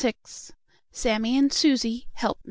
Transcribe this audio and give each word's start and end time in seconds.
VI 0.03 0.15
SAMMIE 0.91 1.37
AND 1.37 1.53
SUSIE 1.53 2.07
HELP 2.13 2.39
MRS. 2.39 2.39